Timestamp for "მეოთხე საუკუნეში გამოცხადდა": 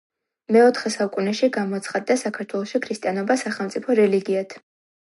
0.55-2.17